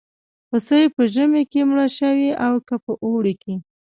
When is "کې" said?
1.51-1.61, 3.43-3.55